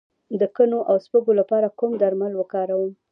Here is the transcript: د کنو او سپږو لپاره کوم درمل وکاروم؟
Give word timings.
د 0.39 0.43
کنو 0.55 0.79
او 0.89 0.95
سپږو 1.05 1.31
لپاره 1.41 1.73
کوم 1.79 1.91
درمل 2.01 2.33
وکاروم؟ 2.37 2.91